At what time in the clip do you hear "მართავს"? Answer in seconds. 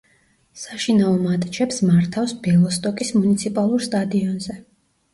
1.91-2.35